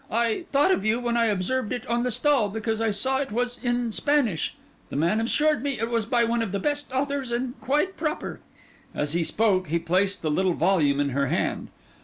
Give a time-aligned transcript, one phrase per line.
[0.09, 3.31] I thought of you, when I observed it on the stall, because I saw it
[3.31, 4.55] was in Spanish.
[4.89, 8.39] The man assured me it was by one of the best authors, and quite proper.'
[8.95, 11.67] As he spoke, he placed the little volume in her hand.